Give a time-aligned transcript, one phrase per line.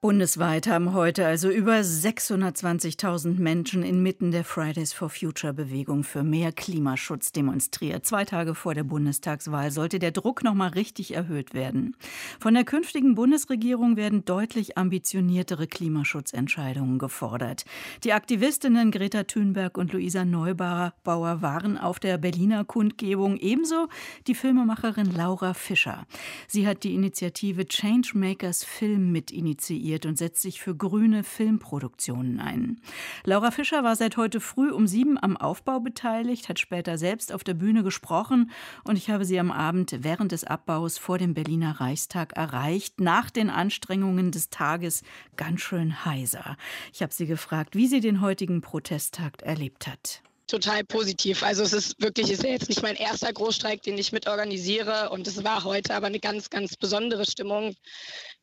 [0.00, 6.52] Bundesweit haben heute also über 620.000 Menschen inmitten der Fridays for Future Bewegung für mehr
[6.52, 8.06] Klimaschutz demonstriert.
[8.06, 11.96] Zwei Tage vor der Bundestagswahl sollte der Druck noch mal richtig erhöht werden.
[12.38, 17.64] Von der künftigen Bundesregierung werden deutlich ambitioniertere Klimaschutzentscheidungen gefordert.
[18.04, 23.88] Die Aktivistinnen Greta Thunberg und Luisa Neubauer waren auf der Berliner Kundgebung, ebenso
[24.28, 26.06] die Filmemacherin Laura Fischer.
[26.46, 32.80] Sie hat die Initiative Changemakers Film mitinitiiert initiiert und setzt sich für grüne Filmproduktionen ein.
[33.24, 37.44] Laura Fischer war seit heute früh um sieben am Aufbau beteiligt, hat später selbst auf
[37.44, 38.50] der Bühne gesprochen
[38.84, 43.30] und ich habe sie am Abend während des Abbaus vor dem Berliner Reichstag erreicht, nach
[43.30, 45.02] den Anstrengungen des Tages
[45.36, 46.56] ganz schön heiser.
[46.92, 51.42] Ich habe sie gefragt, wie sie den heutigen Protesttag erlebt hat total positiv.
[51.42, 55.26] Also es ist wirklich, ist ja jetzt nicht mein erster Großstreik, den ich mitorganisiere und
[55.26, 57.76] es war heute aber eine ganz, ganz besondere Stimmung.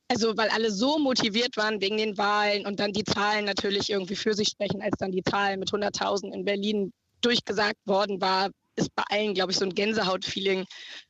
[0.08, 4.16] Also weil alle so motiviert waren wegen den Wahlen und dann die Zahlen natürlich irgendwie
[4.16, 8.94] für sich sprechen, als dann die Zahlen mit 100.000 in Berlin durchgesagt worden war, ist
[8.94, 10.66] bei allen, glaube ich, so ein Gänsehaut-Feeling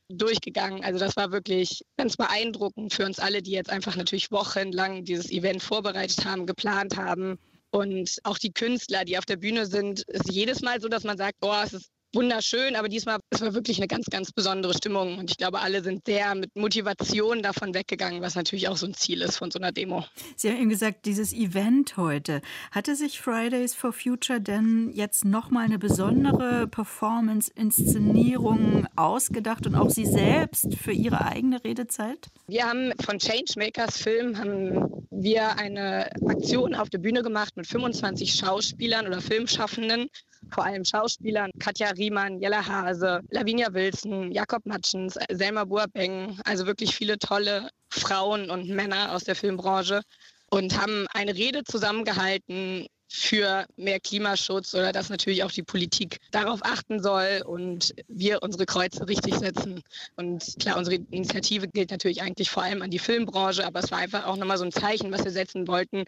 [0.08, 0.84] durchgegangen.
[0.84, 5.30] Also das war wirklich ganz beeindruckend für uns alle, die jetzt einfach natürlich wochenlang dieses
[5.30, 7.38] Event vorbereitet haben, geplant haben.
[7.70, 11.18] Und auch die Künstler, die auf der Bühne sind, ist jedes Mal so, dass man
[11.18, 15.18] sagt, oh, es ist wunderschön, aber diesmal es war wirklich eine ganz, ganz besondere Stimmung.
[15.18, 18.94] Und ich glaube, alle sind sehr mit Motivation davon weggegangen, was natürlich auch so ein
[18.94, 20.04] Ziel ist von so einer Demo.
[20.36, 25.64] Sie haben eben gesagt, dieses Event heute, hatte sich Fridays for Future denn jetzt nochmal
[25.64, 32.28] eine besondere Performance-Inszenierung ausgedacht und auch Sie selbst für Ihre eigene Redezeit?
[32.46, 38.34] Wir haben von Changemakers Film haben wir eine Aktion auf der Bühne gemacht mit 25
[38.34, 40.08] Schauspielern oder Filmschaffenden,
[40.50, 46.94] vor allem Schauspielern, Katja Riemann, Jella Hase, Lavinia Wilson, Jakob Matschens, Selma Buabeng, also wirklich
[46.94, 50.02] viele tolle Frauen und Männer aus der Filmbranche
[50.50, 56.60] und haben eine Rede zusammengehalten für mehr Klimaschutz oder dass natürlich auch die Politik darauf
[56.62, 59.82] achten soll und wir unsere Kreuze richtig setzen.
[60.16, 63.98] Und klar, unsere Initiative gilt natürlich eigentlich vor allem an die Filmbranche, aber es war
[63.98, 66.04] einfach auch nochmal so ein Zeichen, was wir setzen wollten,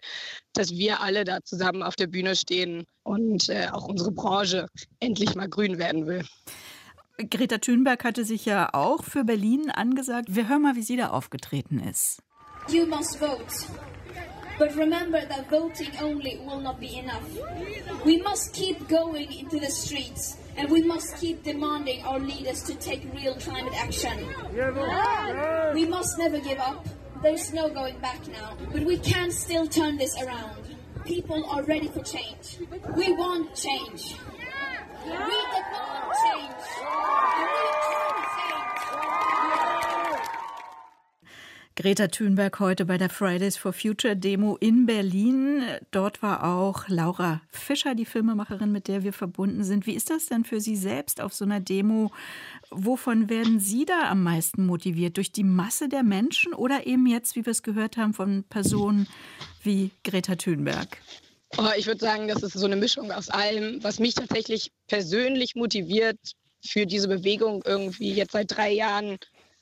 [0.53, 4.67] dass wir alle da zusammen auf der Bühne stehen und äh, auch unsere Branche
[4.99, 6.23] endlich mal grün werden will.
[7.29, 10.35] Greta Thunberg hatte sich ja auch für Berlin angesagt.
[10.35, 12.21] Wir hören mal, wie sie da aufgetreten ist.
[12.69, 13.45] You must vote.
[14.59, 17.25] But remember that voting only will not be enough.
[18.05, 22.75] We must keep going into the streets and we must keep demanding our leaders to
[22.75, 24.27] take real climate action.
[25.73, 26.85] We must never give up.
[27.23, 28.57] There's no going back now.
[28.73, 30.75] But we can still turn this around.
[31.05, 32.59] People are ready for change.
[32.95, 34.15] We want change.
[35.05, 36.08] We demand
[41.81, 45.63] Greta Thunberg heute bei der Fridays for Future Demo in Berlin.
[45.91, 49.87] Dort war auch Laura Fischer, die Filmemacherin, mit der wir verbunden sind.
[49.87, 52.11] Wie ist das denn für Sie selbst auf so einer Demo?
[52.69, 55.15] Wovon werden Sie da am meisten motiviert?
[55.15, 59.07] Durch die Masse der Menschen oder eben jetzt, wie wir es gehört haben, von Personen
[59.63, 60.97] wie Greta Thunberg?
[61.57, 63.81] Oh, ich würde sagen, das ist so eine Mischung aus allem.
[63.81, 66.19] Was mich tatsächlich persönlich motiviert,
[66.61, 69.17] für diese Bewegung irgendwie jetzt seit drei Jahren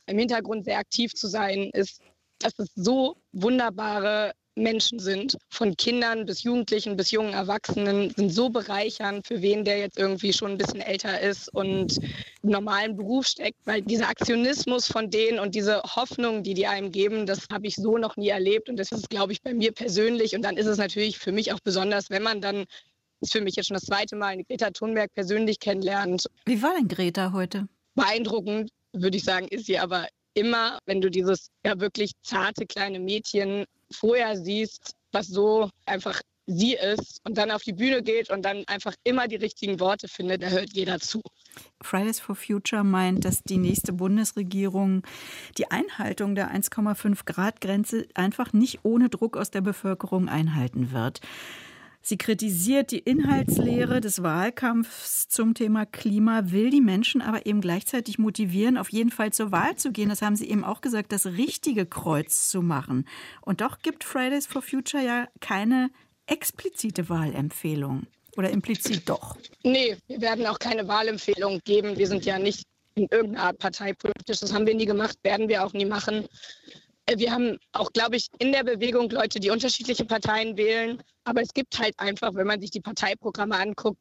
[0.07, 2.01] im Hintergrund sehr aktiv zu sein, ist,
[2.39, 8.49] dass es so wunderbare Menschen sind, von Kindern bis Jugendlichen bis jungen Erwachsenen, sind so
[8.49, 11.97] bereichernd für wen, der jetzt irgendwie schon ein bisschen älter ist und
[12.41, 16.91] im normalen Beruf steckt, weil dieser Aktionismus von denen und diese Hoffnung, die die einem
[16.91, 19.71] geben, das habe ich so noch nie erlebt und das ist, glaube ich, bei mir
[19.71, 22.65] persönlich und dann ist es natürlich für mich auch besonders, wenn man dann
[23.21, 26.27] ist für mich jetzt schon das zweite Mal Greta Thunberg persönlich kennenlernt.
[26.45, 27.67] Wie war denn Greta heute?
[27.95, 28.69] Beeindruckend,
[29.01, 33.65] würde ich sagen, ist sie aber immer, wenn du dieses ja wirklich zarte kleine Mädchen
[33.91, 38.63] vorher siehst, was so einfach sie ist und dann auf die Bühne geht und dann
[38.67, 41.21] einfach immer die richtigen Worte findet, da hört jeder zu.
[41.81, 45.03] Fridays for Future meint, dass die nächste Bundesregierung
[45.57, 51.19] die Einhaltung der 1,5 Grad Grenze einfach nicht ohne Druck aus der Bevölkerung einhalten wird.
[52.07, 58.17] Sie kritisiert die Inhaltslehre des Wahlkampfs zum Thema Klima, will die Menschen aber eben gleichzeitig
[58.17, 60.07] motivieren, auf jeden Fall zur Wahl zu gehen.
[60.07, 63.05] Das haben Sie eben auch gesagt, das richtige Kreuz zu machen.
[63.41, 65.89] Und doch gibt Fridays for Future ja keine
[66.27, 68.07] explizite Wahlempfehlung.
[68.37, 69.35] Oder implizit doch?
[69.63, 71.97] Nee, wir werden auch keine Wahlempfehlung geben.
[71.97, 72.63] Wir sind ja nicht
[72.95, 74.39] in irgendeiner Art parteipolitisch.
[74.39, 76.25] Das haben wir nie gemacht, werden wir auch nie machen.
[77.07, 81.01] Äh, wir haben auch, glaube ich, in der Bewegung Leute, die unterschiedliche Parteien wählen.
[81.23, 83.99] Aber es gibt halt einfach, wenn man sich die Parteiprogramme anguckt,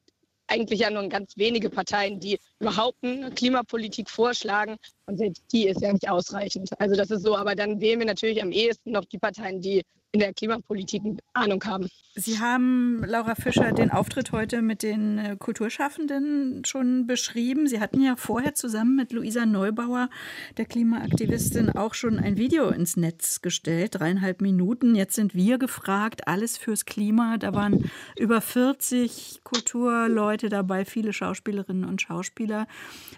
[0.48, 4.76] eigentlich ja nur ganz wenige Parteien, die überhaupt eine Klimapolitik vorschlagen.
[5.06, 6.70] Und selbst die ist ja nicht ausreichend.
[6.80, 9.82] Also das ist so, aber dann wählen wir natürlich am ehesten noch die Parteien, die
[10.12, 11.02] in der Klimapolitik
[11.34, 11.88] Ahnung haben.
[12.18, 17.66] Sie haben, Laura Fischer, den Auftritt heute mit den äh, Kulturschaffenden schon beschrieben.
[17.68, 20.08] Sie hatten ja vorher zusammen mit Luisa Neubauer,
[20.56, 24.94] der Klimaaktivistin, auch schon ein Video ins Netz gestellt, dreieinhalb Minuten.
[24.94, 27.36] Jetzt sind wir gefragt, alles fürs Klima.
[27.36, 32.66] Da waren über 40 Kulturleute dabei, viele Schauspielerinnen und Schauspieler.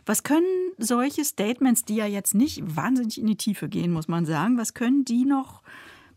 [0.07, 4.27] Was können solche Statements, die ja jetzt nicht wahnsinnig in die Tiefe gehen, muss man
[4.27, 5.63] sagen, was können die noch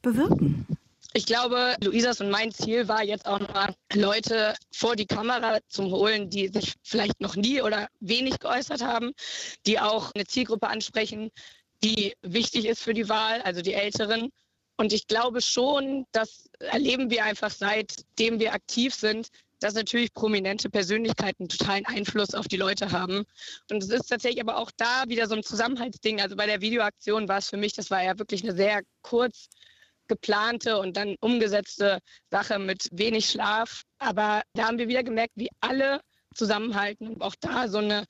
[0.02, 0.66] bewirken?
[1.14, 5.84] Ich glaube, Luisas und mein Ziel war jetzt auch mal, Leute vor die Kamera zu
[5.92, 9.12] holen, die sich vielleicht noch nie oder wenig geäußert haben,
[9.66, 11.30] die auch eine Zielgruppe ansprechen,
[11.84, 14.30] die wichtig ist für die Wahl, also die Älteren.
[14.78, 19.28] Und ich glaube schon, das erleben wir einfach seitdem wir aktiv sind,
[19.62, 23.24] dass natürlich prominente Persönlichkeiten totalen Einfluss auf die Leute haben.
[23.70, 26.20] Und es ist tatsächlich aber auch da wieder so ein Zusammenhaltsding.
[26.20, 29.48] Also bei der Videoaktion war es für mich, das war ja wirklich eine sehr kurz
[30.08, 32.00] geplante und dann umgesetzte
[32.30, 33.84] Sache mit wenig Schlaf.
[34.00, 36.02] Aber da haben wir wieder gemerkt, wie alle
[36.36, 38.06] zusammenhalten und auch da so eine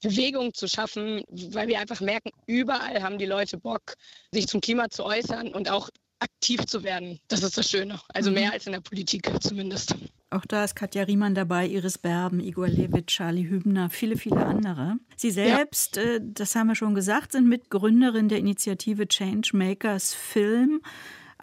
[0.00, 3.94] Bewegung zu schaffen, weil wir einfach merken, überall haben die Leute Bock,
[4.32, 7.20] sich zum Klima zu äußern und auch aktiv zu werden.
[7.28, 8.00] Das ist das Schöne.
[8.08, 8.52] Also mehr mhm.
[8.52, 9.96] als in der Politik zumindest.
[10.30, 14.96] Auch da ist Katja Riemann dabei, Iris Berben, Igor Levit, Charlie Hübner, viele, viele andere.
[15.16, 16.02] Sie selbst, ja.
[16.02, 20.80] äh, das haben wir schon gesagt, sind Mitgründerin der Initiative Changemakers Film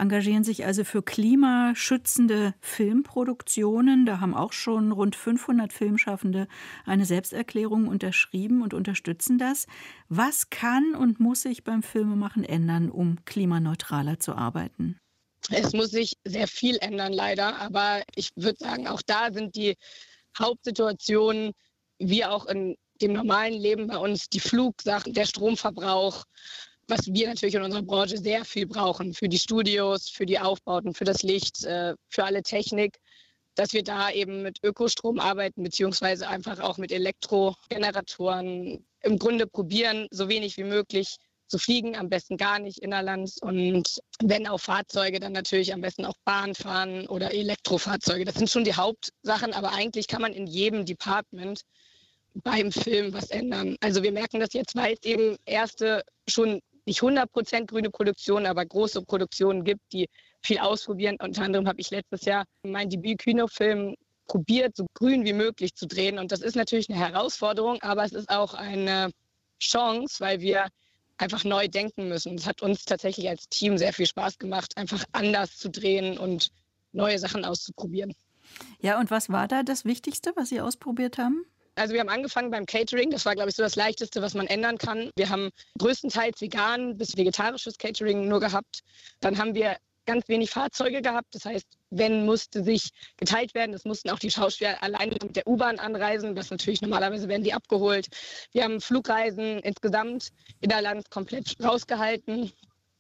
[0.01, 4.05] engagieren sich also für klimaschützende Filmproduktionen.
[4.05, 6.47] Da haben auch schon rund 500 Filmschaffende
[6.85, 9.67] eine Selbsterklärung unterschrieben und unterstützen das.
[10.09, 15.00] Was kann und muss sich beim Filmemachen ändern, um klimaneutraler zu arbeiten?
[15.49, 17.57] Es muss sich sehr viel ändern, leider.
[17.59, 19.75] Aber ich würde sagen, auch da sind die
[20.37, 21.53] Hauptsituationen,
[21.99, 26.23] wie auch in dem normalen Leben bei uns, die Flugsachen, der Stromverbrauch,
[26.87, 30.93] was wir natürlich in unserer Branche sehr viel brauchen, für die Studios, für die Aufbauten,
[30.93, 32.99] für das Licht, äh, für alle Technik,
[33.55, 40.07] dass wir da eben mit Ökostrom arbeiten, beziehungsweise einfach auch mit Elektrogeneratoren im Grunde probieren,
[40.11, 41.17] so wenig wie möglich
[41.51, 46.05] zu fliegen, am besten gar nicht innerlands und wenn auch Fahrzeuge, dann natürlich am besten
[46.05, 48.25] auch Bahn fahren oder Elektrofahrzeuge.
[48.25, 51.61] Das sind schon die Hauptsachen, aber eigentlich kann man in jedem Department
[52.33, 53.75] beim Film was ändern.
[53.81, 58.65] Also wir merken das jetzt, weil es eben erste schon nicht 100% grüne Produktion, aber
[58.65, 60.09] große Produktionen gibt, die
[60.41, 61.17] viel ausprobieren.
[61.21, 63.95] Unter anderem habe ich letztes Jahr meinen Debüt-Kinofilm
[64.27, 66.17] probiert, so grün wie möglich zu drehen.
[66.17, 69.11] Und das ist natürlich eine Herausforderung, aber es ist auch eine
[69.59, 70.67] Chance, weil wir
[71.17, 72.35] einfach neu denken müssen.
[72.35, 76.49] Es hat uns tatsächlich als Team sehr viel Spaß gemacht, einfach anders zu drehen und
[76.91, 78.13] neue Sachen auszuprobieren.
[78.79, 81.45] Ja, und was war da das Wichtigste, was Sie ausprobiert haben?
[81.75, 83.11] Also wir haben angefangen beim Catering.
[83.11, 85.09] Das war, glaube ich, so das Leichteste, was man ändern kann.
[85.15, 85.49] Wir haben
[85.79, 88.81] größtenteils vegan bis vegetarisches Catering nur gehabt.
[89.21, 91.33] Dann haben wir ganz wenig Fahrzeuge gehabt.
[91.35, 93.71] Das heißt, wenn musste sich geteilt werden.
[93.71, 97.53] Das mussten auch die Schauspieler alleine mit der U-Bahn anreisen, was natürlich normalerweise werden die
[97.53, 98.07] abgeholt.
[98.51, 100.29] Wir haben Flugreisen insgesamt
[100.61, 102.51] innerlands komplett rausgehalten.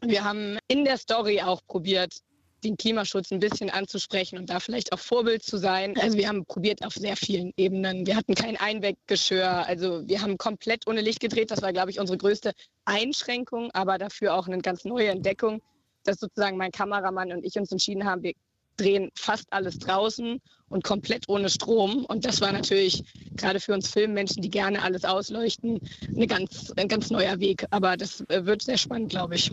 [0.01, 2.15] Wir haben in der Story auch probiert,
[2.63, 5.97] den Klimaschutz ein bisschen anzusprechen und da vielleicht auch Vorbild zu sein.
[5.97, 8.05] Also wir haben probiert auf sehr vielen Ebenen.
[8.05, 9.65] Wir hatten kein Einweggeschirr.
[9.67, 11.51] Also wir haben komplett ohne Licht gedreht.
[11.51, 12.53] Das war, glaube ich, unsere größte
[12.85, 15.61] Einschränkung, aber dafür auch eine ganz neue Entdeckung,
[16.03, 18.33] dass sozusagen mein Kameramann und ich uns entschieden haben, wir
[18.77, 22.05] drehen fast alles draußen und komplett ohne Strom.
[22.05, 23.03] Und das war natürlich
[23.35, 27.65] gerade für uns Filmmenschen, die gerne alles ausleuchten, eine ganz, ein ganz neuer Weg.
[27.69, 29.51] Aber das äh, wird sehr spannend, glaube ich.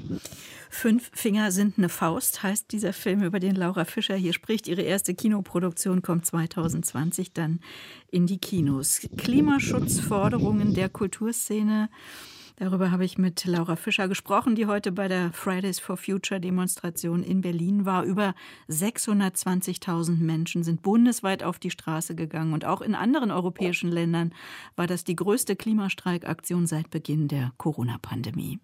[0.71, 4.69] Fünf Finger sind eine Faust, heißt dieser Film, über den Laura Fischer hier spricht.
[4.69, 7.61] Ihre erste Kinoproduktion kommt 2020 dann
[8.11, 9.01] in die Kinos.
[9.17, 11.89] Klimaschutzforderungen der Kulturszene
[12.59, 17.23] Darüber habe ich mit Laura Fischer gesprochen, die heute bei der Fridays for Future Demonstration
[17.23, 18.03] in Berlin war.
[18.03, 18.35] Über
[18.69, 24.35] 620.000 Menschen sind bundesweit auf die Straße gegangen und auch in anderen europäischen Ländern
[24.75, 28.59] war das die größte Klimastreikaktion seit Beginn der Corona-Pandemie.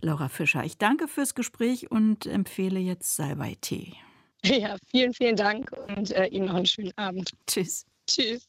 [0.00, 3.94] Laura Fischer, ich danke fürs Gespräch und empfehle jetzt Salbei Tee.
[4.44, 7.30] Ja, vielen, vielen Dank und äh, Ihnen noch einen schönen Abend.
[7.46, 7.86] Tschüss.
[8.08, 8.48] Tschüss.